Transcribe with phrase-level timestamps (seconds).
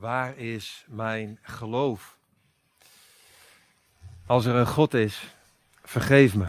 [0.00, 2.18] Waar is mijn geloof?
[4.26, 5.34] Als er een God is,
[5.84, 6.46] vergeef me.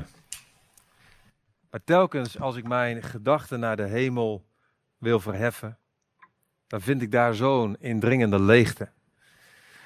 [1.69, 4.43] Maar telkens als ik mijn gedachten naar de hemel
[4.97, 5.77] wil verheffen,
[6.67, 8.89] dan vind ik daar zo'n indringende leegte.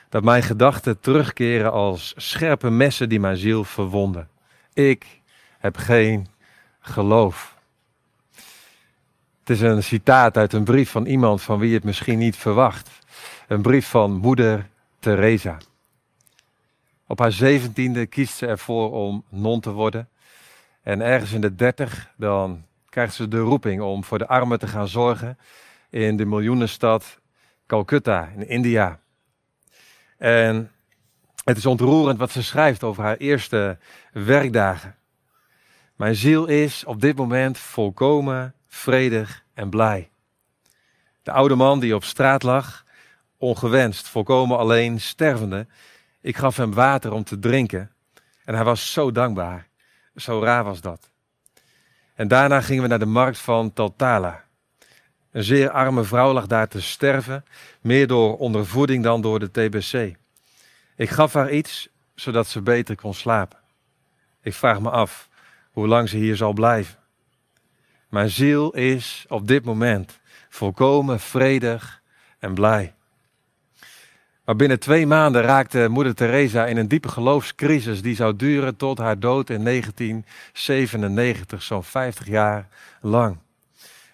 [0.10, 4.30] Dat mijn gedachten terugkeren als scherpe messen die mijn ziel verwonden.
[4.74, 5.22] Ik
[5.58, 6.28] heb geen
[6.80, 7.56] geloof.
[9.40, 12.36] Het is een citaat uit een brief van iemand van wie je het misschien niet
[12.36, 13.04] verwacht.
[13.48, 14.70] Een brief van moeder
[15.00, 15.58] Teresa.
[17.08, 20.10] Op haar zeventiende kiest ze ervoor om non te worden.
[20.82, 24.68] En ergens in de dertig, dan krijgt ze de roeping om voor de armen te
[24.68, 25.38] gaan zorgen
[25.90, 27.20] in de miljoenenstad
[27.68, 29.00] Calcutta in India.
[30.18, 30.72] En
[31.44, 33.78] het is ontroerend wat ze schrijft over haar eerste
[34.12, 34.96] werkdagen.
[35.96, 40.10] Mijn ziel is op dit moment volkomen vredig en blij.
[41.24, 42.85] De oude man die op straat lag,
[43.38, 45.68] ongewenst, volkomen alleen, stervende,
[46.22, 47.92] ik gaf hem water om te drinken
[48.46, 49.68] en hij was zo dankbaar.
[50.16, 51.10] Zo raar was dat.
[52.14, 54.44] En daarna gingen we naar de markt van Taltala.
[55.32, 57.46] Een zeer arme vrouw lag daar te sterven,
[57.82, 60.16] meer door ondervoeding dan door de TBC.
[60.96, 63.60] Ik gaf haar iets, zodat ze beter kon slapen.
[64.42, 65.30] Ik vraag me af
[65.72, 67.00] hoe lang ze hier zal blijven.
[68.10, 72.02] Mijn ziel is op dit moment volkomen vredig
[72.40, 72.95] en blij.
[74.46, 78.98] Maar binnen twee maanden raakte moeder Teresa in een diepe geloofscrisis die zou duren tot
[78.98, 82.68] haar dood in 1997, zo'n 50 jaar
[83.02, 83.38] lang.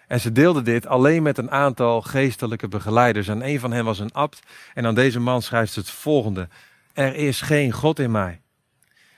[0.06, 3.28] En ze deelde dit alleen met een aantal geestelijke begeleiders.
[3.28, 4.42] En een van hen was een abt.
[4.74, 6.48] En aan deze man schrijft ze het volgende:
[6.92, 8.40] Er is geen God in mij.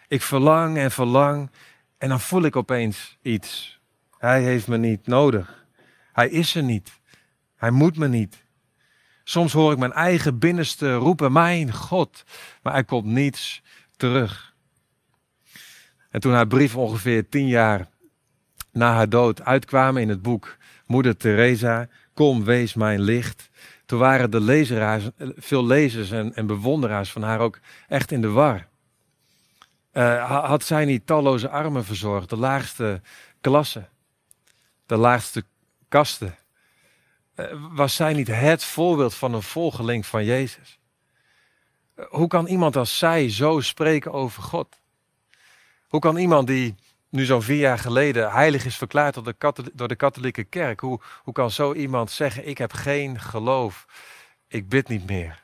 [0.09, 1.51] Ik verlang en verlang
[1.99, 3.81] en dan voel ik opeens iets.
[4.19, 5.65] Hij heeft me niet nodig.
[6.13, 6.93] Hij is er niet.
[7.57, 8.44] Hij moet me niet.
[9.25, 12.25] Soms hoor ik mijn eigen binnenste roepen, mijn God,
[12.63, 13.63] maar er komt niets
[13.97, 14.55] terug.
[16.11, 17.89] En toen haar brief ongeveer tien jaar
[18.73, 20.57] na haar dood uitkwamen in het boek
[20.87, 23.51] Moeder Teresa, Kom, wees mijn licht.
[23.87, 28.67] Toen waren de veel lezers en, bewonderaars van haar ook echt in de war.
[29.93, 33.01] Uh, had zij niet talloze armen verzorgd, de laagste
[33.41, 33.89] klasse,
[34.87, 35.45] de laagste
[35.89, 36.35] kasten?
[37.37, 40.79] Uh, was zij niet het voorbeeld van een volgeling van Jezus?
[41.97, 44.79] Uh, hoe kan iemand als zij zo spreken over God?
[45.89, 46.75] Hoe kan iemand die
[47.09, 51.01] nu zo'n vier jaar geleden heilig is verklaard door de, door de katholieke kerk, hoe,
[51.23, 53.87] hoe kan zo iemand zeggen, ik heb geen geloof,
[54.49, 55.43] ik bid niet meer?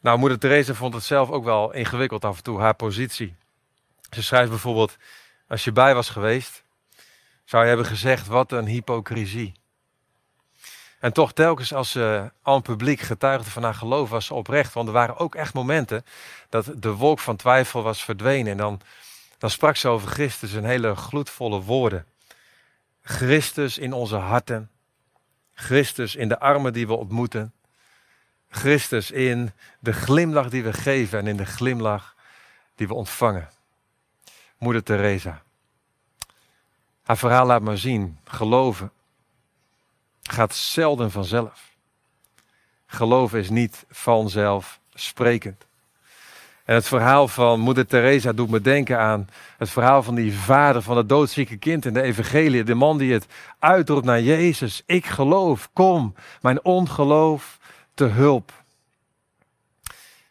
[0.00, 3.34] Nou, moeder Teresa vond het zelf ook wel ingewikkeld af en toe, haar positie.
[4.10, 4.96] Ze schrijft bijvoorbeeld,
[5.48, 6.62] als je bij was geweest,
[7.44, 9.59] zou je hebben gezegd, wat een hypocrisie.
[11.00, 14.72] En toch telkens als ze al publiek getuigde van haar geloof, was ze oprecht.
[14.72, 16.04] Want er waren ook echt momenten
[16.48, 18.52] dat de wolk van twijfel was verdwenen.
[18.52, 18.80] En dan,
[19.38, 22.06] dan sprak ze over Christus een hele gloedvolle woorden.
[23.02, 24.70] Christus in onze harten.
[25.54, 27.52] Christus in de armen die we ontmoeten.
[28.48, 32.14] Christus in de glimlach die we geven en in de glimlach
[32.74, 33.48] die we ontvangen.
[34.58, 35.42] Moeder Teresa.
[37.02, 38.92] Haar verhaal laat maar zien, geloven
[40.32, 41.70] gaat zelden vanzelf.
[42.86, 45.68] Geloven is niet vanzelfsprekend.
[46.64, 50.82] En het verhaal van moeder Teresa doet me denken aan het verhaal van die vader
[50.82, 52.62] van het doodzieke kind in de evangelie.
[52.62, 53.26] De man die het
[53.58, 54.82] uitroept naar Jezus.
[54.86, 57.58] Ik geloof, kom, mijn ongeloof
[57.94, 58.52] te hulp.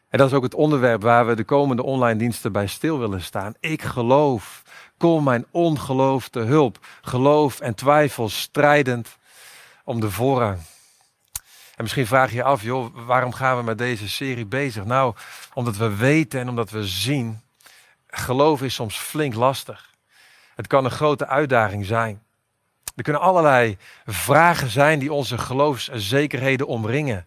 [0.10, 3.22] En dat is ook het onderwerp waar we de komende online diensten bij stil willen
[3.22, 3.54] staan.
[3.60, 4.64] Ik geloof,
[4.98, 6.80] kom mijn ongeloof te hulp.
[7.02, 9.18] Geloof en twijfel strijdend
[9.90, 10.60] om de voorrang.
[11.76, 14.86] En misschien vraag je je af, joh, waarom gaan we met deze serie bezig?
[14.86, 15.16] Nou,
[15.54, 17.42] omdat we weten en omdat we zien,
[18.08, 19.90] geloof is soms flink lastig.
[20.56, 22.24] Het kan een grote uitdaging zijn.
[22.96, 27.26] Er kunnen allerlei vragen zijn die onze geloofszekerheden omringen.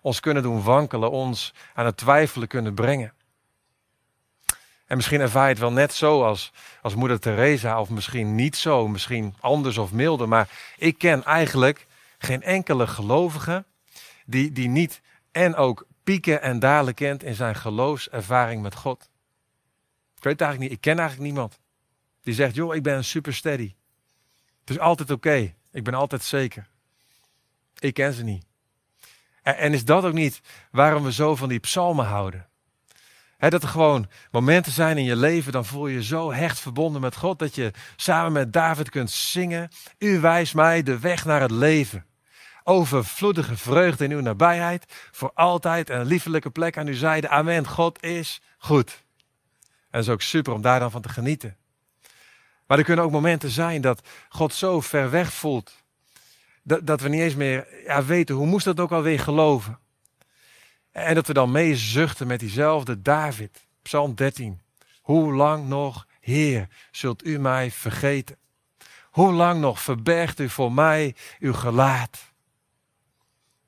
[0.00, 3.12] Ons kunnen doen wankelen, ons aan het twijfelen kunnen brengen.
[4.86, 6.52] En misschien ervaar je het wel net zo als,
[6.82, 10.28] als moeder Teresa, of misschien niet zo, misschien anders of milder.
[10.28, 11.86] Maar ik ken eigenlijk
[12.22, 13.64] geen enkele gelovige
[14.26, 19.10] die, die niet en ook pieken en dalen kent in zijn geloofservaring met God.
[20.16, 20.78] Ik weet eigenlijk niet.
[20.78, 21.60] Ik ken eigenlijk niemand
[22.22, 23.74] die zegt, joh, ik ben een super steady.
[24.60, 25.54] Het is altijd oké.
[25.72, 26.68] Ik ben altijd zeker.
[27.78, 28.44] Ik ken ze niet.
[29.42, 30.40] En, en, is dat ook niet
[30.70, 32.46] waarom we zo van die psalmen houden?
[33.38, 37.00] dat er gewoon momenten zijn in je leven, dan voel je je zo hecht verbonden
[37.00, 41.40] met God, dat je samen met David kunt zingen, U wijst mij de weg naar
[41.40, 42.06] het leven.
[42.64, 47.28] Overvloedige vreugde in uw nabijheid, voor altijd een liefelijke plek aan uw zijde.
[47.28, 49.02] Amen, God is goed.
[49.60, 51.56] En het is ook super om daar dan van te genieten.
[52.66, 55.82] Maar er kunnen ook momenten zijn dat God zo ver weg voelt,
[56.62, 59.78] dat, dat we niet eens meer ja, weten hoe moest dat ook alweer geloven.
[60.92, 64.60] En dat we dan meezuchten met diezelfde David, Psalm 13.
[65.00, 68.36] Hoe lang nog, Heer, zult u mij vergeten?
[69.10, 72.31] Hoe lang nog verbergt u voor mij uw gelaat?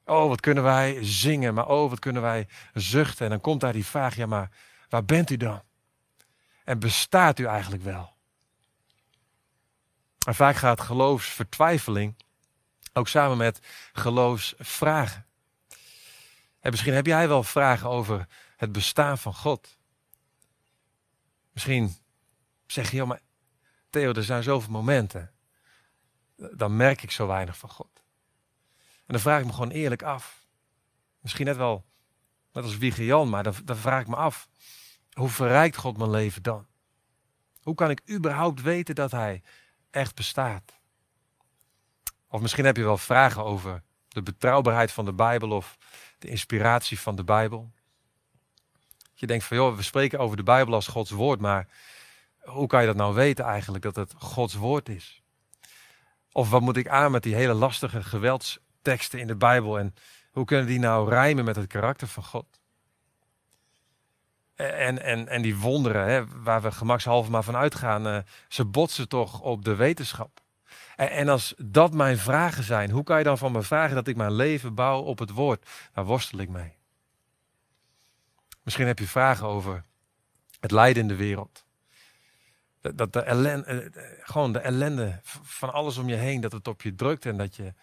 [0.04, 3.24] Oh, wat kunnen wij zingen, maar oh, wat kunnen wij zuchten.
[3.24, 4.50] En dan komt daar die vraag, ja, maar
[4.88, 5.62] waar bent u dan?
[6.64, 8.12] En bestaat u eigenlijk wel?
[10.26, 12.14] En vaak gaat geloofsvertwijfeling
[12.92, 13.58] ook samen met
[13.92, 15.26] geloofsvragen.
[16.60, 18.26] En misschien heb jij wel vragen over
[18.56, 19.78] het bestaan van God.
[21.52, 21.96] Misschien
[22.66, 23.20] zeg je, joh, maar
[23.90, 25.32] Theo, er zijn zoveel momenten.
[26.36, 27.93] Dan merk ik zo weinig van God.
[29.06, 30.46] En dan vraag ik me gewoon eerlijk af.
[31.20, 31.84] Misschien net wel,
[32.52, 34.48] net als Wieger Jan, maar dan, dan vraag ik me af.
[35.12, 36.66] Hoe verrijkt God mijn leven dan?
[37.62, 39.42] Hoe kan ik überhaupt weten dat Hij
[39.90, 40.72] echt bestaat?
[42.28, 45.78] Of misschien heb je wel vragen over de betrouwbaarheid van de Bijbel of
[46.18, 47.72] de inspiratie van de Bijbel.
[49.14, 51.68] Je denkt van, joh, we spreken over de Bijbel als Gods woord, maar
[52.40, 55.22] hoe kan je dat nou weten eigenlijk, dat het Gods woord is?
[56.32, 58.02] Of wat moet ik aan met die hele lastige
[58.84, 59.94] geweldsteksten in de Bijbel en
[60.30, 62.46] hoe kunnen die nou rijmen met het karakter van God?
[64.54, 69.08] En, en, en die wonderen, hè, waar we gemakshalve maar van uitgaan, uh, ze botsen
[69.08, 70.40] toch op de wetenschap.
[70.96, 74.06] En, en, als dat mijn vragen zijn, hoe kan je dan van me vragen dat
[74.06, 75.68] ik mijn leven bouw op het woord?
[75.92, 76.76] Daar worstel ik mee.
[78.62, 79.84] Misschien heb je vragen over
[80.60, 81.64] het lijden in de wereld.
[82.80, 86.68] Dat, dat de ellende, eh, gewoon de ellende van alles om je heen, dat het
[86.68, 87.74] op je drukt en dat je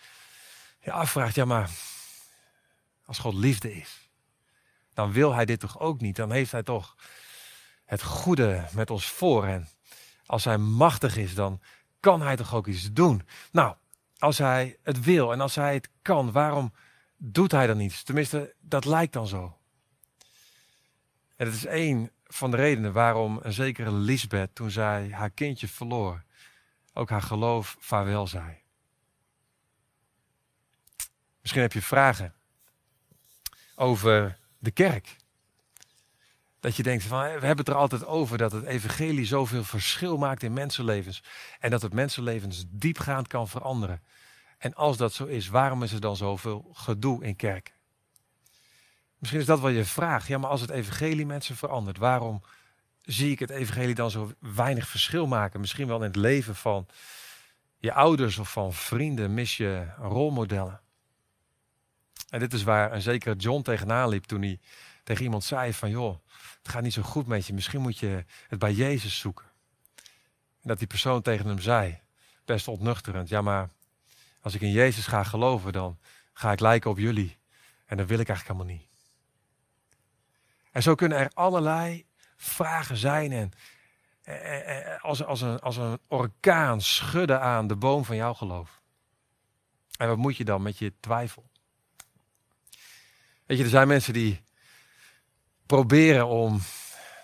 [0.81, 1.69] je afvraagt, ja maar,
[3.05, 4.09] als God liefde is,
[4.93, 6.15] dan wil hij dit toch ook niet?
[6.15, 6.95] Dan heeft hij toch
[7.85, 9.45] het goede met ons voor.
[9.45, 9.67] En
[10.25, 11.61] als hij machtig is, dan
[11.99, 13.27] kan hij toch ook iets doen?
[13.51, 13.75] Nou,
[14.17, 16.73] als hij het wil en als hij het kan, waarom
[17.17, 18.03] doet hij dan niets?
[18.03, 19.57] Tenminste, dat lijkt dan zo.
[21.35, 25.67] En het is één van de redenen waarom een zekere Lisbeth, toen zij haar kindje
[25.67, 26.23] verloor,
[26.93, 28.60] ook haar geloof vaarwel zei.
[31.41, 32.33] Misschien heb je vragen
[33.75, 35.15] over de kerk.
[36.59, 40.17] Dat je denkt van, we hebben het er altijd over dat het evangelie zoveel verschil
[40.17, 41.23] maakt in mensenlevens.
[41.59, 44.01] En dat het mensenlevens diepgaand kan veranderen.
[44.57, 47.73] En als dat zo is, waarom is er dan zoveel gedoe in kerk?
[49.17, 50.27] Misschien is dat wel je vraag.
[50.27, 52.43] Ja, maar als het evangelie mensen verandert, waarom
[53.01, 55.59] zie ik het evangelie dan zo weinig verschil maken?
[55.59, 56.87] Misschien wel in het leven van
[57.77, 60.81] je ouders of van vrienden mis je rolmodellen.
[62.31, 64.59] En dit is waar een zekere John tegenaan liep toen hij
[65.03, 66.17] tegen iemand zei van joh,
[66.57, 69.45] het gaat niet zo goed met je, misschien moet je het bij Jezus zoeken.
[70.61, 71.99] En dat die persoon tegen hem zei,
[72.45, 73.69] best ontnuchterend, ja maar
[74.41, 75.97] als ik in Jezus ga geloven, dan
[76.33, 77.37] ga ik lijken op jullie.
[77.85, 78.89] En dat wil ik eigenlijk helemaal niet.
[80.71, 82.05] En zo kunnen er allerlei
[82.37, 83.51] vragen zijn en
[85.01, 88.81] als, als, een, als een orkaan schudden aan de boom van jouw geloof.
[89.97, 91.50] En wat moet je dan met je twijfel?
[93.51, 94.43] Weet je, er zijn mensen die
[95.65, 96.61] proberen om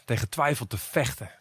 [0.05, 1.31] tegen twijfel te vechten.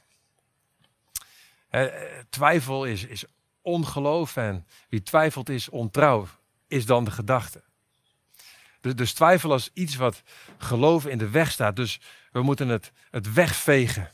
[2.31, 3.25] twijfel is, is
[3.61, 6.29] ongeloof en wie twijfelt is ontrouw,
[6.69, 7.63] is dan de gedachte.
[8.81, 10.23] Dus, dus twijfel als iets wat
[10.59, 11.77] geloven in de weg staat.
[11.77, 12.01] Dus
[12.33, 14.13] we moeten het, het wegvegen,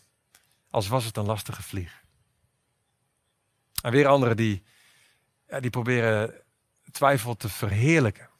[0.71, 2.03] als was het een lastige vlieg.
[3.83, 4.63] En weer anderen die,
[5.61, 6.35] die proberen
[6.91, 8.31] twijfel te verheerlijken.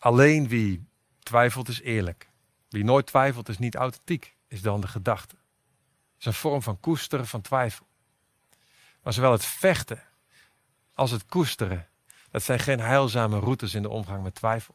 [0.00, 0.88] Alleen wie
[1.18, 2.30] twijfelt is eerlijk.
[2.68, 5.34] Wie nooit twijfelt is niet authentiek, is dan de gedachte.
[5.34, 7.86] Het is een vorm van koesteren van twijfel.
[9.02, 10.02] Maar zowel het vechten
[10.94, 11.88] als het koesteren,
[12.30, 14.74] dat zijn geen heilzame routes in de omgang met twijfel.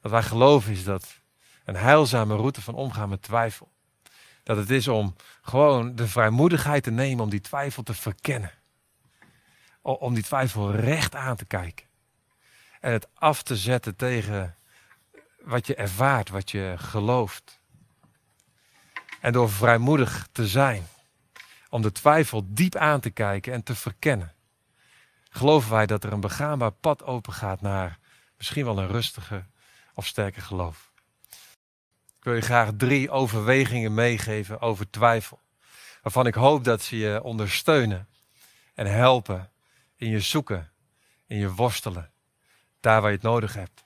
[0.00, 1.20] Wat wij geloven is dat
[1.64, 3.72] een heilzame route van omgaan met twijfel,
[4.42, 8.52] dat het is om gewoon de vrijmoedigheid te nemen om die twijfel te verkennen.
[9.82, 11.86] Om die twijfel recht aan te kijken.
[12.84, 14.56] En het af te zetten tegen
[15.42, 17.60] wat je ervaart, wat je gelooft.
[19.20, 20.86] En door vrijmoedig te zijn,
[21.68, 24.34] om de twijfel diep aan te kijken en te verkennen,
[25.28, 27.98] geloven wij dat er een begaanbaar pad open gaat naar
[28.36, 29.44] misschien wel een rustige
[29.94, 30.92] of sterke geloof.
[32.16, 35.40] Ik wil je graag drie overwegingen meegeven over twijfel,
[36.02, 38.08] waarvan ik hoop dat ze je ondersteunen
[38.74, 39.50] en helpen
[39.96, 40.72] in je zoeken
[41.26, 42.12] in je worstelen,
[42.84, 43.84] daar waar je het nodig hebt.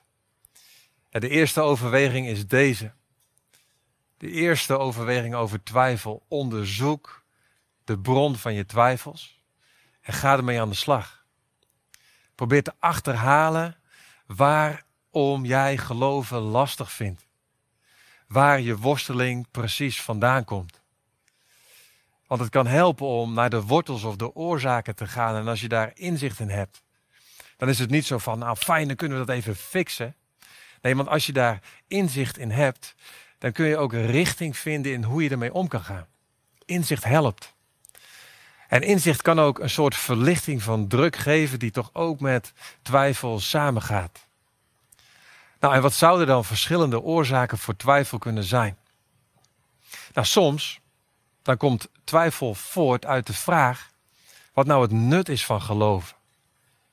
[1.09, 2.91] De eerste overweging is deze.
[4.17, 6.25] De eerste overweging over twijfel.
[6.27, 7.23] Onderzoek
[7.83, 9.41] de bron van je twijfels
[10.01, 11.25] en ga ermee aan de slag.
[12.35, 13.75] Probeer te achterhalen
[14.25, 17.27] waarom jij geloven lastig vindt.
[18.27, 20.81] Waar je worsteling precies vandaan komt.
[22.27, 25.35] Want het kan helpen om naar de wortels of de oorzaken te gaan.
[25.35, 26.83] En als je daar inzicht in hebt,
[27.59, 30.15] dan is het niet zo van, nou fijn, dan kunnen we dat even fixen.
[30.81, 32.95] Nee, want als je daar inzicht in hebt,
[33.37, 36.07] dan kun je ook richting vinden in hoe je ermee om kan gaan.
[36.65, 37.53] Inzicht helpt.
[38.67, 43.39] En inzicht kan ook een soort verlichting van druk geven, die toch ook met twijfel
[43.39, 44.27] samengaat.
[45.59, 48.77] Nou, en wat zouden dan verschillende oorzaken voor twijfel kunnen zijn?
[50.13, 50.79] Nou, soms
[51.41, 53.91] dan komt twijfel voort uit de vraag
[54.53, 56.18] wat nou het nut is van geloven.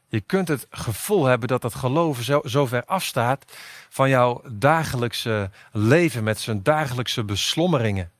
[0.08, 3.44] Je kunt het gevoel hebben dat dat geloven zo, ver afstaat
[3.88, 8.10] van jouw dagelijkse leven met zijn dagelijkse beslommeringen.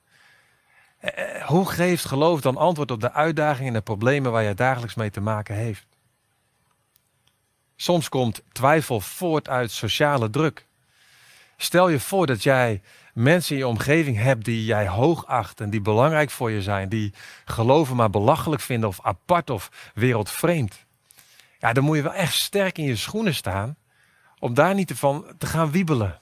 [0.97, 4.53] Eh, eh, hoe geeft geloof dan antwoord op de uitdagingen en de problemen waar je
[4.53, 5.85] dagelijks mee te maken heeft?
[7.75, 10.65] Soms komt twijfel voort uit sociale druk.
[11.57, 12.81] Stel je voor dat jij
[13.13, 16.89] mensen in je omgeving hebt die jij hoog acht en die belangrijk voor je zijn,
[16.89, 17.13] die
[17.45, 20.86] geloven maar belachelijk vinden of apart of wereldvreemd.
[21.59, 23.77] Ja, dan moet je wel echt sterk in je schoenen staan
[24.39, 26.19] om daar niet van te gaan wiebelen.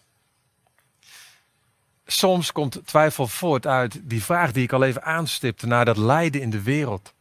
[2.05, 6.41] Soms komt twijfel voort uit die vraag die ik al even aanstipte naar dat lijden
[6.41, 7.13] in de wereld.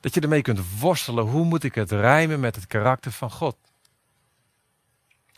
[0.00, 3.56] Dat je ermee kunt worstelen, hoe moet ik het rijmen met het karakter van God?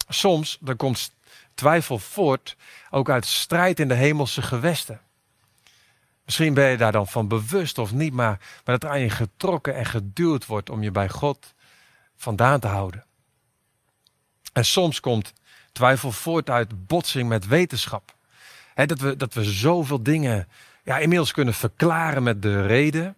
[0.08, 1.12] Soms dan komt
[1.54, 2.56] twijfel voort
[2.90, 5.00] ook uit strijd in de hemelse gewesten.
[6.24, 9.10] Misschien ben je daar dan van bewust of niet, maar, maar dat er aan je
[9.10, 11.54] getrokken en geduwd wordt om je bij God
[12.22, 13.04] vandaan te houden.
[14.52, 15.32] En soms komt
[15.72, 18.14] twijfel voort uit botsing met wetenschap.
[18.74, 20.48] dat, we, dat we zoveel dingen
[20.84, 23.16] ja, inmiddels kunnen verklaren met de reden.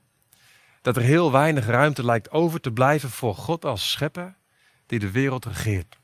[0.82, 4.34] Dat er heel weinig ruimte lijkt over te blijven voor God als schepper
[4.86, 5.96] die de wereld regeert.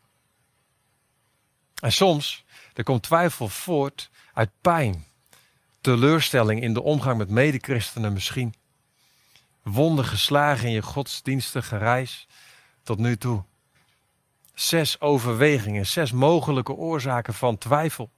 [1.75, 5.05] En soms, er komt twijfel voort uit pijn,
[5.81, 8.55] teleurstelling in de omgang met medechristenen misschien.
[9.63, 12.27] Wonden geslagen in je godsdienstige reis
[12.91, 13.45] tot nu toe.
[14.55, 18.11] Zes overwegingen, zes mogelijke oorzaken van twijfel.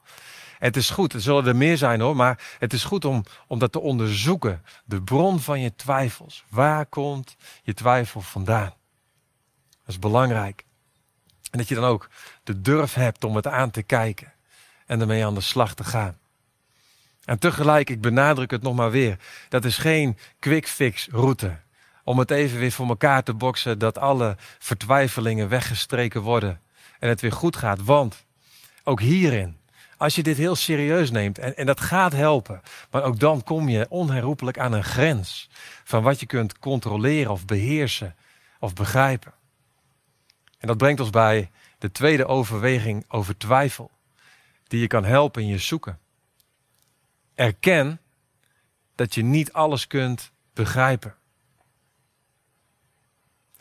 [0.59, 3.59] Het is goed, er zullen er meer zijn hoor, maar het is goed om, om
[3.59, 4.65] dat te onderzoeken.
[4.85, 6.45] De bron van je twijfels.
[6.49, 8.75] Waar komt je twijfel vandaan?
[9.69, 10.65] Dat is belangrijk.
[11.51, 12.09] En dat je dan ook
[12.43, 14.33] de durf hebt om het aan te kijken
[14.87, 16.19] en ermee aan de slag te gaan.
[17.25, 21.61] En tegelijk, ik benadruk het nog maar weer, dat is geen quick fix route.
[22.05, 26.61] Om het even weer voor elkaar te boksen dat alle vertwijfelingen weggestreken worden
[26.99, 27.85] en het weer goed gaat.
[27.85, 28.25] Want
[28.85, 29.57] ook hierin,
[29.97, 33.69] als je dit heel serieus neemt, en, en dat gaat helpen, maar ook dan kom
[33.69, 35.49] je onherroepelijk aan een grens
[35.85, 38.17] van wat je kunt controleren of beheersen
[38.59, 39.33] of begrijpen.
[40.59, 43.91] En dat brengt ons bij de tweede overweging over twijfel,
[44.67, 45.99] die je kan helpen in je zoeken.
[47.35, 48.01] Erken
[48.95, 51.15] dat je niet alles kunt begrijpen.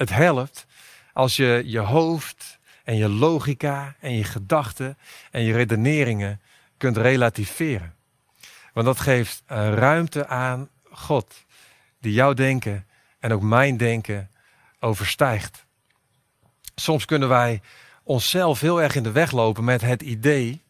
[0.01, 0.65] Het helpt
[1.13, 4.98] als je je hoofd en je logica en je gedachten
[5.31, 6.41] en je redeneringen
[6.77, 7.96] kunt relativeren.
[8.74, 11.46] Want dat geeft ruimte aan God,
[12.00, 12.86] die jouw denken
[13.20, 14.29] en ook mijn denken
[14.79, 15.65] overstijgt.
[16.75, 17.62] Soms kunnen wij
[18.03, 20.62] onszelf heel erg in de weg lopen met het idee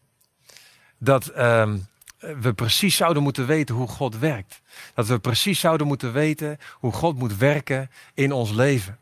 [0.98, 1.78] dat ehm,
[2.18, 4.60] we precies zouden moeten weten hoe God werkt.
[4.94, 9.00] Dat we precies zouden moeten weten hoe God moet werken in ons leven.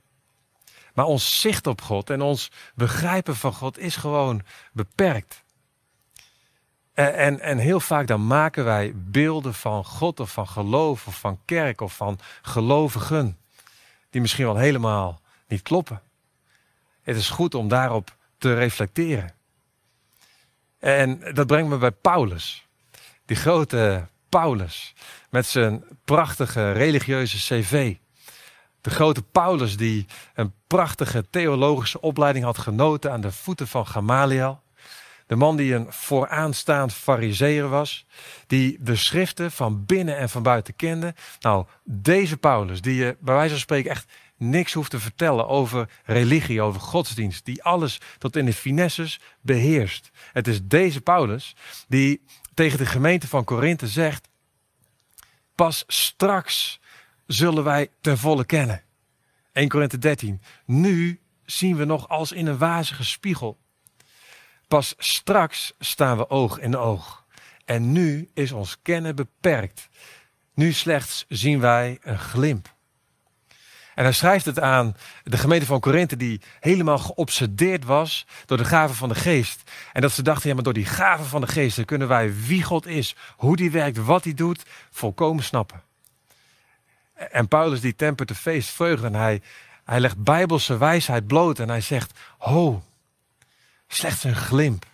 [1.00, 4.42] Maar ons zicht op God en ons begrijpen van God is gewoon
[4.72, 5.42] beperkt.
[6.94, 11.18] En, en, en, heel vaak dan maken wij beelden van God of van geloof of
[11.18, 13.38] van kerk of van gelovigen.
[14.10, 16.02] Die misschien wel helemaal niet kloppen.
[17.02, 19.34] Het is goed om daarop te reflecteren.
[20.78, 22.66] En dat brengt me bij Paulus.
[23.24, 24.94] Die grote Paulus
[25.30, 27.96] met zijn prachtige religieuze cv.
[28.80, 34.62] De grote Paulus die een prachtige theologische opleiding had genoten aan de voeten van Gamaliel.
[35.26, 38.06] De man die een vooraanstaand fariseer was,
[38.46, 41.14] die de schriften van binnen en van buiten kende.
[41.40, 45.88] Nou, deze Paulus, die je bij wijze van spreken echt niks hoeft te vertellen over
[46.04, 50.10] religie, over godsdienst, die alles tot in de finesses beheerst.
[50.32, 51.56] Het is deze Paulus
[51.88, 54.28] die tegen de gemeente van Korinthe zegt:
[55.54, 56.80] Pas straks
[57.32, 58.82] zullen wij ten volle kennen.
[59.52, 60.40] 1 Korinthe 13.
[60.64, 63.58] Nu zien we nog als in een wazige spiegel.
[64.68, 67.24] Pas straks staan we oog in oog.
[67.64, 69.88] En nu is ons kennen beperkt.
[70.54, 72.74] Nu slechts zien wij een glimp.
[73.94, 78.64] En hij schrijft het aan de gemeente van Korinthe die helemaal geobsedeerd was door de
[78.64, 79.70] gaven van de geest.
[79.92, 82.62] En dat ze dachten, ja maar door die gaven van de geest kunnen wij wie
[82.62, 85.89] God is, hoe die werkt, wat hij doet, volkomen snappen.
[87.30, 89.42] En Paulus die tempert de feestvreugde en hij,
[89.84, 92.82] hij legt bijbelse wijsheid bloot en hij zegt, ho,
[93.88, 94.86] slechts een glimp,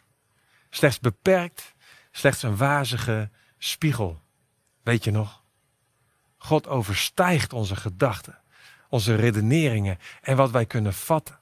[0.70, 1.74] slechts beperkt,
[2.10, 4.20] slechts een wazige spiegel.
[4.82, 5.42] Weet je nog?
[6.38, 8.38] God overstijgt onze gedachten
[8.88, 11.38] onze redeneringen en wat wij kunnen vatten.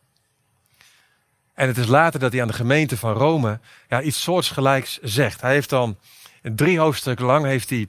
[1.55, 5.41] En het is later dat hij aan de gemeente van Rome ja, iets soortgelijks zegt.
[5.41, 5.99] Hij heeft dan
[6.43, 7.89] drie hoofdstukken lang heeft hij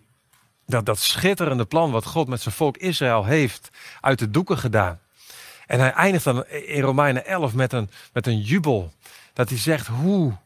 [0.66, 3.70] dat, dat schitterende plan wat God met zijn volk Israël heeft
[4.02, 5.00] uit de doeken gedaan.
[5.68, 8.94] En hij eindigt dan in Romeinen 11 met een, met een jubel.
[9.34, 10.38] Dat hij zegt hoe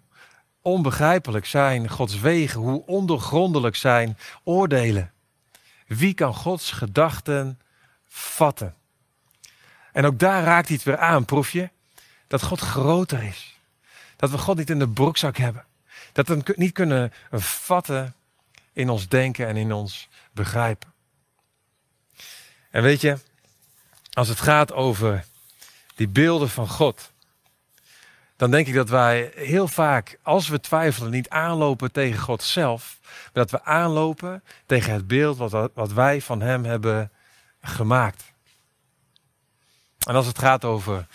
[0.61, 5.11] onbegrijpelijk zijn Gods wegen, hoe ondergrondelijk zijn oordelen.
[5.87, 7.59] Wie kan Gods gedachten
[8.07, 8.75] vatten?
[9.91, 11.69] En ook daar raakt hij het weer aan, proef je?
[12.27, 13.57] Dat God groter is.
[14.15, 15.65] Dat we God niet in de broekzak hebben.
[16.11, 18.13] Dat we hem niet kunnen vatten
[18.79, 20.93] in ons denken en in ons begrijpen.
[22.69, 23.17] En weet je,
[24.13, 25.25] als het gaat over
[25.95, 27.11] die beelden van God,
[28.35, 32.99] dan denk ik dat wij heel vaak, als we twijfelen, niet aanlopen tegen God zelf,
[33.01, 37.11] maar dat we aanlopen tegen het beeld wat, wat wij van Hem hebben
[37.61, 38.23] gemaakt.
[40.07, 41.07] En als het gaat over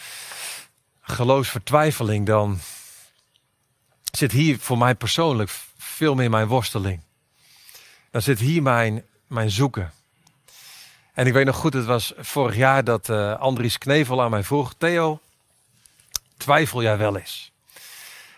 [1.01, 2.59] geloofsvertwijfeling, dan
[4.13, 7.03] zit hier voor mij persoonlijk veel meer mijn worsteling.
[8.15, 9.93] Dan zit hier mijn, mijn zoeken.
[11.13, 14.43] En ik weet nog goed, het was vorig jaar dat uh, Andries Knevel aan mij
[14.43, 15.21] vroeg: Theo,
[16.37, 17.53] twijfel jij wel eens?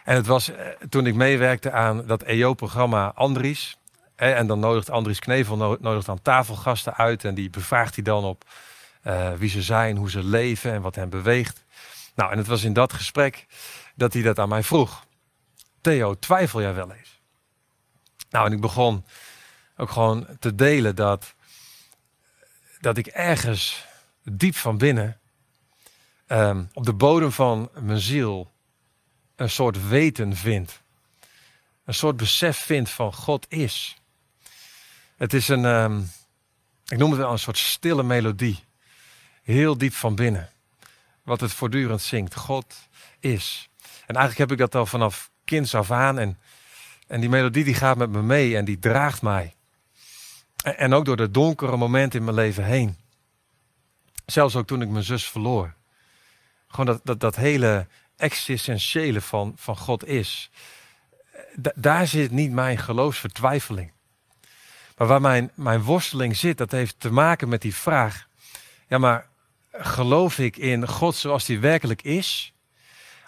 [0.04, 0.56] En het was uh,
[0.88, 3.76] toen ik meewerkte aan dat EO-programma Andries.
[4.14, 8.44] en dan nodigt Andries Knevel nodigt dan tafelgasten uit en die bevraagt hij dan op
[9.06, 11.64] uh, wie ze zijn, hoe ze leven en wat hen beweegt.
[12.14, 13.46] Nou, en het was in dat gesprek
[13.94, 15.04] dat hij dat aan mij vroeg.
[15.80, 17.20] Theo, twijfel jij wel eens?
[18.30, 19.04] Nou, en ik begon
[19.76, 21.34] ook gewoon te delen dat,
[22.80, 23.84] dat ik ergens
[24.22, 25.20] diep van binnen,
[26.28, 28.50] um, op de bodem van mijn ziel,
[29.36, 30.80] een soort weten vind.
[31.84, 33.96] Een soort besef vind van God is.
[35.16, 36.10] Het is een, um,
[36.86, 38.64] ik noem het wel een soort stille melodie
[39.46, 40.48] heel diep van binnen.
[41.22, 42.34] Wat het voortdurend zingt.
[42.34, 42.74] God
[43.20, 43.68] is.
[44.06, 46.18] En eigenlijk heb ik dat al vanaf kinds af aan.
[46.18, 46.38] En,
[47.06, 49.54] en die melodie die gaat met me mee en die draagt mij.
[50.74, 52.96] En, ook door de donkere momenten in mijn leven heen.
[54.24, 55.74] Zelfs ook toen ik mijn zus verloor.
[56.66, 60.50] Gewoon dat, dat, dat hele existentiële van, van God is.
[61.74, 63.92] daar zit niet mijn geloofsvertwijfeling.
[64.96, 68.28] Maar waar mijn, mijn worsteling zit, dat heeft te maken met die vraag.
[68.88, 69.28] Ja, maar
[69.72, 72.52] geloof ik in God zoals hij werkelijk is?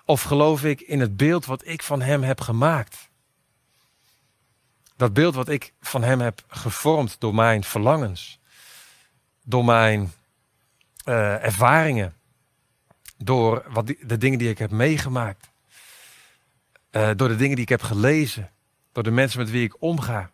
[0.04, 3.07] Of geloof ik in het beeld wat ik van hem heb gemaakt?
[4.98, 8.40] Dat beeld wat ik van hem heb gevormd door mijn verlangens,
[9.44, 10.12] door mijn
[11.04, 12.14] uh, ervaringen,
[13.16, 15.50] door wat de dingen die ik heb meegemaakt,
[16.90, 18.50] uh, door de dingen die ik heb gelezen,
[18.92, 20.30] door de mensen met wie ik omga.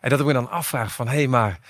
[0.00, 1.60] En dat ik me dan afvraag van, hé, hey, maar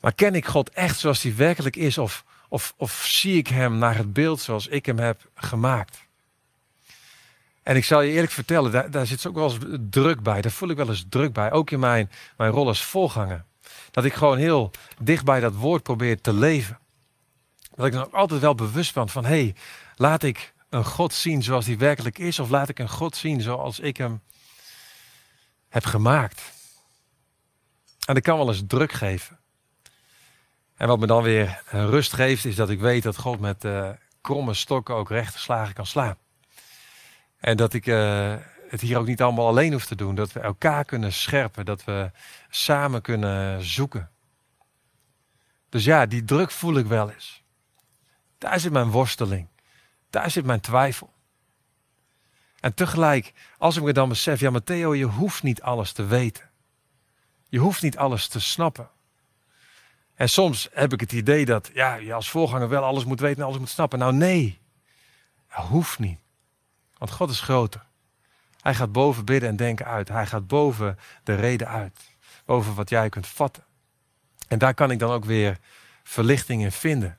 [0.00, 1.98] maar ken ik God echt zoals hij werkelijk is?
[1.98, 6.03] Of, of, of zie ik hem naar het beeld zoals ik hem heb gemaakt?
[7.64, 9.58] En ik zal je eerlijk vertellen, daar, daar zit ook wel eens
[9.90, 10.40] druk bij.
[10.40, 11.52] Daar voel ik wel eens druk bij.
[11.52, 13.44] Ook in mijn, mijn rol als volganger.
[13.90, 14.70] Dat ik gewoon heel
[15.02, 16.78] dicht bij dat woord probeer te leven.
[17.74, 19.54] Dat ik dan ook altijd wel bewust ben van, hé, hey,
[19.96, 22.38] laat ik een God zien zoals hij werkelijk is.
[22.38, 24.22] Of laat ik een God zien zoals ik hem
[25.68, 26.42] heb gemaakt.
[28.06, 29.38] En dat kan wel eens druk geven.
[30.76, 33.90] En wat me dan weer rust geeft, is dat ik weet dat God met uh,
[34.20, 36.16] kromme stokken ook rechte slagen kan slaan.
[37.44, 38.34] En dat ik uh,
[38.68, 40.14] het hier ook niet allemaal alleen hoef te doen.
[40.14, 42.10] Dat we elkaar kunnen scherpen, dat we
[42.48, 44.10] samen kunnen zoeken.
[45.68, 47.42] Dus ja, die druk voel ik wel eens.
[48.38, 49.48] Daar zit mijn worsteling.
[50.10, 51.12] Daar zit mijn twijfel.
[52.60, 56.50] En tegelijk, als ik me dan besef, ja Matteo, je hoeft niet alles te weten.
[57.48, 58.88] Je hoeft niet alles te snappen.
[60.14, 63.38] En soms heb ik het idee dat ja, je als voorganger wel alles moet weten
[63.38, 63.98] en alles moet snappen.
[63.98, 64.60] Nou nee,
[65.48, 66.22] dat hoeft niet.
[67.04, 67.86] Want God is groter.
[68.60, 70.08] Hij gaat boven bidden en denken uit.
[70.08, 72.00] Hij gaat boven de reden uit.
[72.44, 73.64] Boven wat jij kunt vatten.
[74.48, 75.58] En daar kan ik dan ook weer
[76.02, 77.18] verlichting in vinden.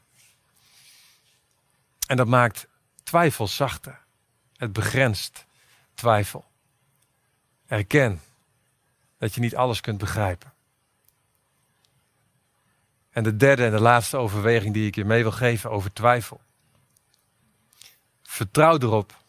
[2.07, 2.67] En dat maakt
[3.03, 3.99] twijfel zachter.
[4.55, 5.45] Het begrenst
[5.93, 6.45] twijfel.
[7.67, 8.21] Erken
[9.17, 10.53] dat je niet alles kunt begrijpen.
[13.09, 16.41] En de derde en de laatste overweging die ik je mee wil geven over twijfel.
[18.23, 19.23] Vertrouw erop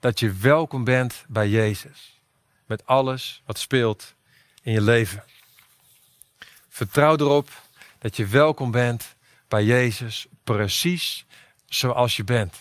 [0.00, 2.20] dat je welkom bent bij Jezus.
[2.66, 4.14] Met alles wat speelt
[4.62, 5.24] in je leven.
[6.68, 7.50] Vertrouw erop
[7.98, 9.14] dat je welkom bent
[9.48, 11.26] bij Jezus precies
[11.66, 12.56] zoals je bent.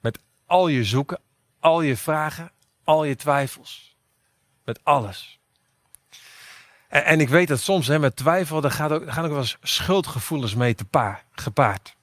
[0.00, 1.20] Met al je zoeken,
[1.60, 2.50] al je vragen,
[2.84, 3.96] al je twijfels.
[4.64, 5.38] Met alles.
[6.88, 9.40] En, en ik weet dat soms hè, met twijfel, daar, gaat ook, gaan ook wel
[9.40, 11.96] eens schuldgevoelens mee te paar, gepaard.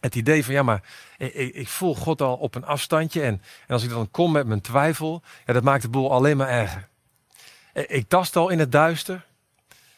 [0.00, 0.82] Het idee van, ja, maar
[1.16, 3.22] ik, ik, voel God al op een afstandje.
[3.22, 6.36] En, en als ik dan kom met mijn twijfel, ja, dat maakt de boel alleen
[6.36, 6.88] maar erger.
[7.72, 9.26] Ik tast al in het duister.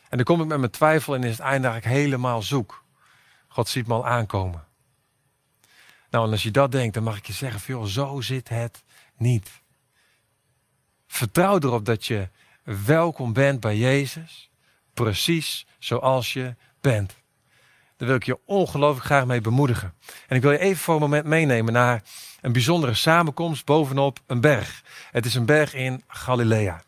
[0.09, 2.85] En dan kom ik met mijn twijfel en is het einde eigenlijk helemaal zoek.
[3.49, 4.65] God ziet me al aankomen.
[6.11, 8.83] Nou, en als je dat denkt, dan mag ik je zeggen, joh, zo zit het
[9.17, 9.51] niet.
[11.07, 12.29] Vertrouw erop dat je
[12.63, 14.51] welkom bent bij Jezus,
[14.95, 17.17] precies zoals je bent.
[18.01, 19.95] Daar wil ik je ongelooflijk graag mee bemoedigen.
[20.29, 22.03] En ik wil je even voor een moment meenemen naar
[22.41, 24.83] een bijzondere samenkomst bovenop een berg.
[25.11, 26.83] Het is een berg in Galilea.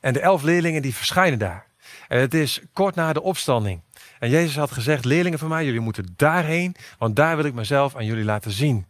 [0.00, 1.66] En de elf leerlingen die verschijnen daar.
[2.08, 3.80] En het is kort na de opstanding.
[4.18, 7.96] En Jezus had gezegd, leerlingen van mij, jullie moeten daarheen, want daar wil ik mezelf
[7.96, 8.86] aan jullie laten zien.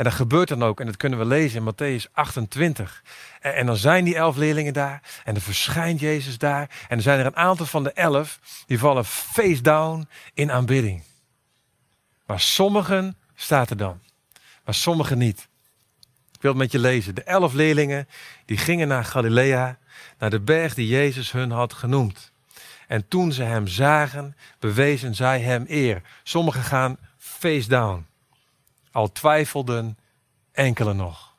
[0.00, 3.02] En dat gebeurt dan ook, en dat kunnen we lezen in Matthäus 28.
[3.40, 6.70] En, dan zijn die elf leerlingen daar, en dan verschijnt Jezus daar.
[6.88, 11.02] En er zijn er een aantal van de elf, die vallen face down in aanbidding.
[12.26, 14.00] Maar sommigen staat er dan,
[14.64, 15.48] maar sommigen niet.
[16.32, 17.14] Ik wil het met je lezen.
[17.14, 18.08] De elf leerlingen,
[18.44, 19.78] die gingen naar Galilea,
[20.18, 22.32] naar de berg die Jezus hun had genoemd.
[22.86, 26.02] En toen ze hem zagen, bewezen zij hem eer.
[26.22, 28.08] Sommigen gaan face down.
[28.92, 29.98] Al twijfelden
[30.52, 31.34] enkele nog.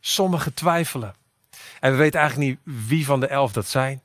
[0.00, 1.14] Sommigen twijfelen.
[1.80, 4.02] En we weten eigenlijk niet wie van de elf dat zijn.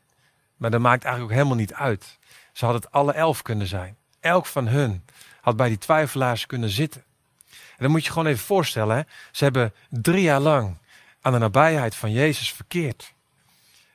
[0.58, 2.17] Maar dat maakt eigenlijk ook helemaal niet uit.
[2.54, 3.98] Ze hadden het alle elf kunnen zijn.
[4.19, 5.06] Elk van hun
[5.41, 7.04] had bij die twijfelaars kunnen zitten.
[7.50, 8.95] En dan moet je gewoon even voorstellen.
[8.95, 9.02] Hè?
[9.32, 10.78] Ze hebben drie jaar lang
[11.21, 13.13] aan de nabijheid van Jezus verkeerd.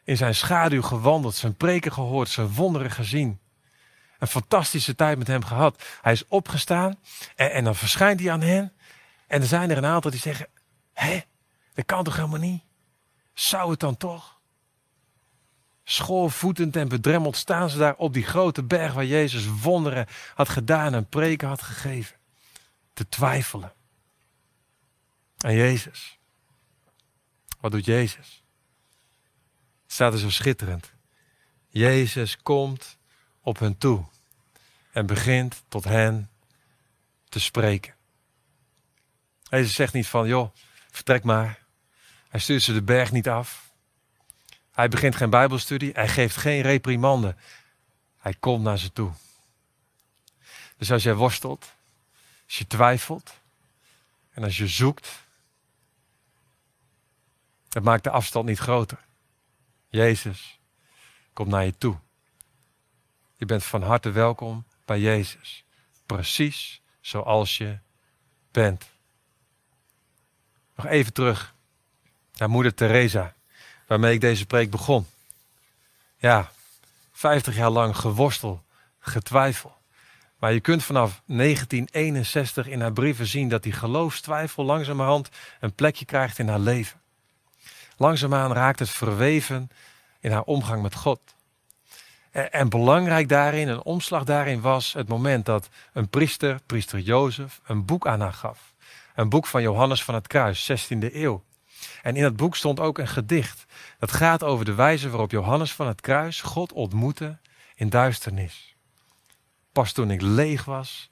[0.04, 3.38] In zijn schaduw gewandeld, zijn preken gehoord, zijn wonderen gezien
[4.20, 5.82] een fantastische tijd met hem gehad.
[6.00, 6.98] Hij is opgestaan
[7.36, 8.72] en, en, dan verschijnt hij aan hen.
[9.30, 10.46] En er zijn er een aantal die zeggen:
[10.92, 11.20] Hé,
[11.74, 12.62] dat kan toch helemaal niet?
[13.34, 14.40] Zou het dan toch?
[15.84, 20.94] Schoorvoetend en bedremmeld staan ze daar op die grote berg waar Jezus wonderen had gedaan
[20.94, 22.16] en preken had gegeven.
[22.92, 23.72] Te twijfelen.
[25.38, 26.18] En Jezus.
[27.60, 28.42] Wat doet Jezus?
[29.82, 30.92] Het staat er zo schitterend.
[31.68, 32.98] Jezus komt
[33.40, 34.04] op hen toe
[34.92, 36.30] en begint tot hen
[37.28, 37.98] te spreken.
[39.50, 40.54] Jezus zegt niet van, joh,
[40.90, 41.58] vertrek maar.
[42.28, 43.72] Hij stuurt ze de berg niet af.
[44.72, 45.92] Hij begint geen Bijbelstudie.
[45.92, 47.36] Hij geeft geen reprimande.
[48.18, 49.12] Hij komt naar ze toe.
[50.76, 51.74] Dus als jij worstelt,
[52.44, 53.40] als je twijfelt
[54.30, 55.08] en als je zoekt,
[57.68, 58.98] het maakt de afstand niet groter.
[59.88, 60.58] Jezus
[61.32, 61.98] komt naar je toe.
[63.36, 65.64] Je bent van harte welkom bij Jezus.
[66.06, 67.78] Precies zoals je
[68.50, 68.88] bent.
[70.82, 71.54] Nog even terug
[72.36, 73.34] naar moeder Teresa,
[73.86, 75.06] waarmee ik deze preek begon.
[76.16, 76.50] Ja,
[77.12, 78.62] 50 jaar lang geworstel,
[79.00, 79.76] getwijfel.
[80.38, 85.28] Maar je kunt vanaf 1961 in haar brieven zien dat die geloofstwijfel langzamerhand
[85.60, 87.00] een plekje krijgt in haar leven.
[87.96, 89.70] Langzaamaan raakt het verweven
[90.20, 91.20] in haar omgang met God.
[92.30, 97.84] En belangrijk daarin, een omslag daarin was het moment dat een priester, priester Jozef, een
[97.84, 98.69] boek aan haar gaf.
[99.14, 101.44] Een boek van Johannes van het Kruis, 16e eeuw.
[102.02, 103.64] En in dat boek stond ook een gedicht.
[103.98, 107.38] Dat gaat over de wijze waarop Johannes van het Kruis God ontmoette
[107.74, 108.76] in duisternis.
[109.72, 111.10] Pas toen ik leeg was,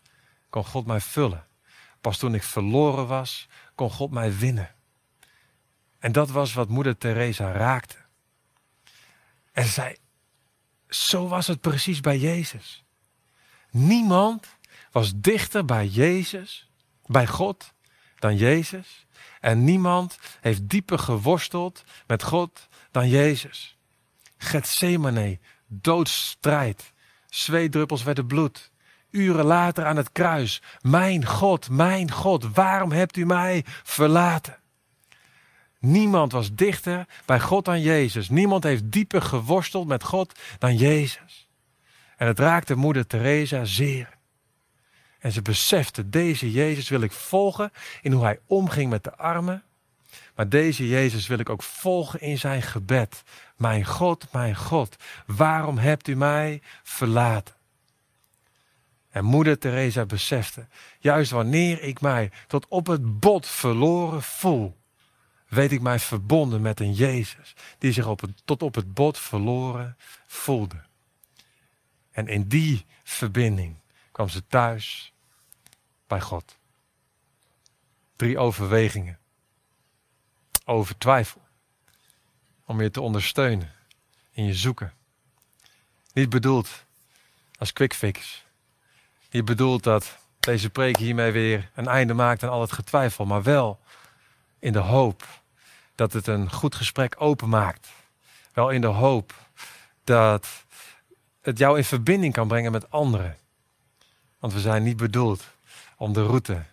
[0.50, 1.46] kon God mij vullen.
[2.00, 4.74] Pas toen ik verloren was, kon God mij winnen.
[5.98, 7.96] En dat was wat moeder Teresa raakte.
[9.52, 9.96] En ze zei,
[10.88, 12.84] zo was het precies bij Jezus.
[13.70, 14.46] Niemand
[14.92, 16.70] was dichter bij Jezus,
[17.06, 17.74] bij God,
[18.18, 19.06] dan Jezus.
[19.40, 23.76] En niemand heeft dieper geworsteld met God dan Jezus.
[24.38, 26.92] Gethsemane, doodstrijd,
[27.26, 28.70] zweetdruppels werden bloed.
[29.10, 30.62] Uren later aan het kruis.
[30.80, 34.58] Mijn God, mijn God, waarom hebt u mij verlaten?
[35.80, 38.28] Niemand was dichter bij God dan Jezus.
[38.28, 41.48] Niemand heeft dieper geworsteld met God dan Jezus.
[42.16, 44.17] En het raakte moeder Teresa zeer.
[45.18, 49.62] En ze besefte, deze Jezus wil ik volgen in hoe hij omging met de armen.
[50.34, 53.22] Maar deze Jezus wil ik ook volgen in zijn gebed.
[53.56, 57.54] Mijn God, mijn God, waarom hebt u mij verlaten?
[59.10, 60.66] En moeder Teresa besefte,
[60.98, 64.76] juist wanneer ik mij tot op het bot verloren voel,
[65.48, 69.96] weet ik mij verbonden met een Jezus die zich op tot op het bot verloren
[70.26, 70.82] voelde.
[72.10, 73.76] En in die verbinding
[74.18, 75.12] kwam ze thuis
[76.06, 76.56] bij God.
[78.16, 79.18] Drie overwegingen
[80.64, 81.40] over twijfel.
[82.64, 83.72] Om je te ondersteunen
[84.30, 84.92] in je zoeken.
[86.12, 86.84] Niet bedoeld
[87.58, 88.44] als quick fix.
[89.30, 93.24] Niet bedoeld dat deze preek hiermee weer een einde maakt aan al het getwijfel.
[93.24, 93.80] Maar wel
[94.58, 95.26] in de hoop
[95.94, 97.88] dat het een goed gesprek openmaakt.
[98.52, 99.34] Wel in de hoop
[100.04, 100.64] dat
[101.40, 103.38] het jou in verbinding kan brengen met anderen.
[104.38, 105.44] Want we zijn niet bedoeld
[105.96, 106.64] om de route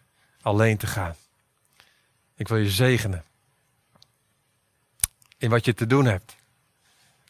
[0.41, 1.15] alleen te gaan.
[2.35, 3.23] Ik wil je zegenen
[5.37, 6.35] in wat je te doen hebt.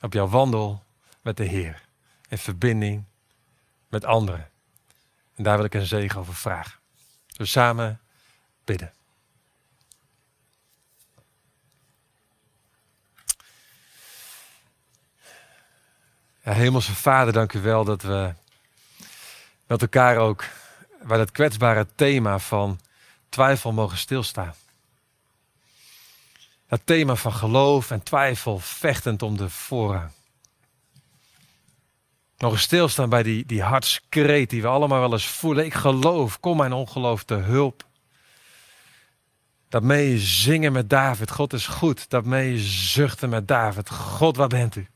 [0.01, 0.83] Op jouw wandel
[1.21, 1.81] met de Heer.
[2.29, 3.03] In verbinding
[3.89, 4.49] met anderen.
[5.35, 6.79] En daar wil ik een zegen over vragen.
[7.37, 7.99] Dus samen
[8.63, 8.93] bidden.
[16.43, 18.33] Ja, Hemelse Vader, dank u wel dat we
[19.67, 20.43] met elkaar ook
[21.03, 22.79] bij dat kwetsbare thema van
[23.29, 24.53] twijfel mogen stilstaan.
[26.67, 30.11] Dat thema van geloof en twijfel vechtend om de voorrang.
[32.37, 35.65] Nog stilstaan bij die, die hartskreet die we allemaal wel eens voelen.
[35.65, 37.85] Ik geloof, kom mijn ongeloof te hulp.
[39.69, 42.09] Dat mee zingen met David, God is goed.
[42.09, 44.87] Dat mee zuchten met David, God waar bent u?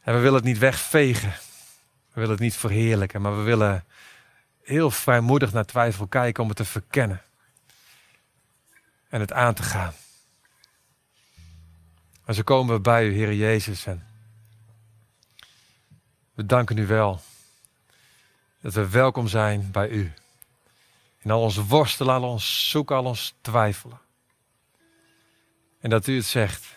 [0.00, 1.34] En we willen het niet wegvegen.
[2.14, 3.84] We willen het niet verheerlijken, maar we willen
[4.62, 7.22] heel vrijmoedig naar twijfel kijken om het te verkennen
[9.08, 9.92] en het aan te gaan.
[12.24, 13.86] Maar zo komen we bij u, Heer Jezus.
[13.86, 14.06] En
[16.34, 17.20] we danken u wel
[18.60, 20.12] dat we welkom zijn bij u.
[21.18, 24.00] In al ons worstelen, al ons zoeken, al ons twijfelen.
[25.80, 26.76] En dat u het zegt,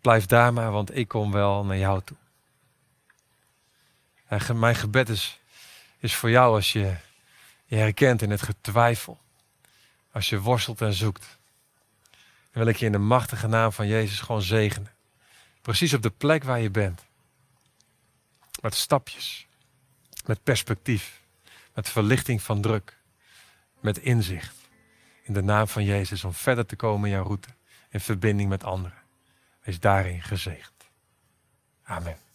[0.00, 2.16] blijf daar maar, want ik kom wel naar jou toe.
[4.54, 5.40] Mijn gebed is,
[5.98, 6.96] is voor jou als je
[7.64, 9.20] je herkent in het getwijfel.
[10.12, 11.38] Als je worstelt en zoekt.
[12.52, 14.92] Dan wil ik je in de machtige naam van Jezus gewoon zegenen.
[15.62, 17.04] Precies op de plek waar je bent.
[18.60, 19.46] Met stapjes.
[20.26, 21.20] Met perspectief.
[21.74, 22.96] Met verlichting van druk.
[23.80, 24.56] Met inzicht.
[25.22, 27.48] In de naam van Jezus om verder te komen in jouw route.
[27.90, 29.02] In verbinding met anderen.
[29.62, 30.88] Wees daarin gezegend.
[31.82, 32.27] Amen.